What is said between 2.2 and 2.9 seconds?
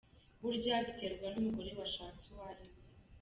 uwo ariwe.